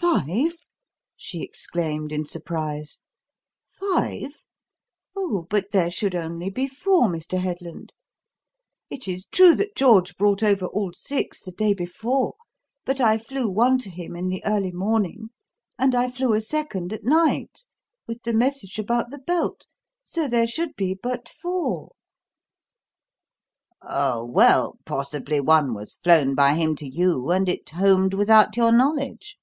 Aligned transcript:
"Five?" 0.00 0.52
she 1.16 1.42
exclaimed 1.42 2.12
in 2.12 2.24
surprise. 2.24 3.00
"Five? 3.64 4.44
Oh, 5.16 5.46
but 5.50 5.72
there 5.72 5.90
should 5.90 6.12
be 6.12 6.18
only 6.18 6.68
four, 6.68 7.08
Mr. 7.08 7.38
Headland. 7.38 7.92
It 8.90 9.08
is 9.08 9.26
true 9.26 9.56
that 9.56 9.74
George 9.74 10.16
brought 10.16 10.42
over 10.44 10.66
all 10.66 10.92
six 10.92 11.42
the 11.42 11.50
day 11.50 11.74
before; 11.74 12.34
but 12.84 13.00
I 13.00 13.18
'flew' 13.18 13.48
one 13.48 13.76
to 13.78 13.90
him 13.90 14.14
in 14.14 14.28
the 14.28 14.42
early 14.44 14.70
morning, 14.70 15.30
and 15.78 15.94
I 15.96 16.08
'flew' 16.08 16.32
a 16.34 16.40
second 16.40 16.92
at 16.92 17.04
night, 17.04 17.64
with 18.06 18.22
the 18.22 18.32
message 18.32 18.78
about 18.78 19.10
the 19.10 19.18
belt; 19.18 19.66
so 20.04 20.28
there 20.28 20.46
should 20.46 20.76
be 20.76 20.94
but 20.94 21.28
four." 21.28 21.92
"Oh, 23.82 24.24
well, 24.24 24.78
possibly 24.84 25.40
one 25.40 25.74
was 25.74 25.94
'flown' 25.94 26.36
by 26.36 26.54
him 26.54 26.76
to 26.76 26.86
you, 26.88 27.30
and 27.30 27.48
it 27.48 27.68
'homed' 27.70 28.14
without 28.14 28.56
your 28.56 28.70
knowledge." 28.72 29.36